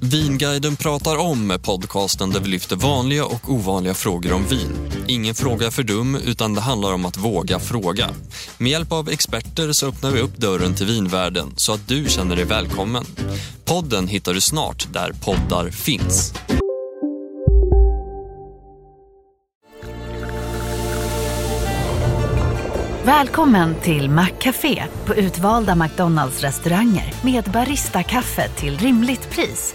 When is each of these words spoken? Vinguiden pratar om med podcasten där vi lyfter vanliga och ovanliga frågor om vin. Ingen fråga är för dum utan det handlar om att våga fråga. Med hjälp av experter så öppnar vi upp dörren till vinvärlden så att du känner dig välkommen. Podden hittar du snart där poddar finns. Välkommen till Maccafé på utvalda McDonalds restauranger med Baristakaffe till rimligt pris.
Vinguiden 0.00 0.76
pratar 0.76 1.16
om 1.16 1.46
med 1.46 1.62
podcasten 1.62 2.30
där 2.30 2.40
vi 2.40 2.48
lyfter 2.48 2.76
vanliga 2.76 3.24
och 3.24 3.50
ovanliga 3.50 3.94
frågor 3.94 4.32
om 4.32 4.44
vin. 4.44 4.90
Ingen 5.06 5.34
fråga 5.34 5.66
är 5.66 5.70
för 5.70 5.82
dum 5.82 6.16
utan 6.24 6.54
det 6.54 6.60
handlar 6.60 6.92
om 6.92 7.04
att 7.06 7.16
våga 7.16 7.58
fråga. 7.58 8.10
Med 8.58 8.70
hjälp 8.70 8.92
av 8.92 9.08
experter 9.08 9.72
så 9.72 9.86
öppnar 9.86 10.10
vi 10.10 10.20
upp 10.20 10.36
dörren 10.36 10.74
till 10.74 10.86
vinvärlden 10.86 11.52
så 11.56 11.72
att 11.72 11.88
du 11.88 12.04
känner 12.08 12.36
dig 12.36 12.44
välkommen. 12.44 13.04
Podden 13.64 14.08
hittar 14.08 14.34
du 14.34 14.40
snart 14.40 14.88
där 14.92 15.12
poddar 15.24 15.70
finns. 15.70 16.34
Välkommen 23.04 23.74
till 23.74 24.10
Maccafé 24.10 24.84
på 25.04 25.14
utvalda 25.14 25.74
McDonalds 25.74 26.40
restauranger 26.40 27.14
med 27.24 27.44
Baristakaffe 27.44 28.48
till 28.48 28.78
rimligt 28.78 29.30
pris. 29.30 29.74